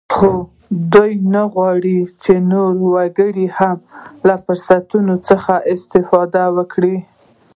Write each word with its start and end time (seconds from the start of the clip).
خو 0.15 0.29
دوی 0.93 1.11
نه 1.33 1.43
غواړ 1.53 1.81
چې 2.23 2.33
نور 2.51 2.73
وګړي 2.93 3.47
هم 3.57 3.77
له 4.27 4.35
فرصتونو 4.43 5.15
څخه 5.27 5.53
استفاده 5.73 6.43
وکړي 6.57 6.97